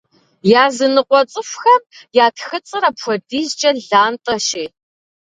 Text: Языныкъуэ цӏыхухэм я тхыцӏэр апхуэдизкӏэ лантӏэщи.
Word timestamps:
Языныкъуэ 0.65 1.21
цӏыхухэм 1.31 1.81
я 2.23 2.27
тхыцӏэр 2.35 2.83
апхуэдизкӏэ 2.89 3.69
лантӏэщи. 3.89 4.65